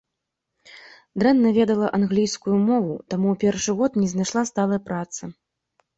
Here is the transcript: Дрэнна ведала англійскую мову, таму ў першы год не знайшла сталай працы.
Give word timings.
Дрэнна 1.23 1.51
ведала 1.57 1.87
англійскую 1.97 2.55
мову, 2.69 2.93
таму 3.15 3.27
ў 3.35 3.41
першы 3.45 3.71
год 3.83 3.91
не 4.03 4.07
знайшла 4.15 4.41
сталай 4.53 4.81
працы. 4.89 5.23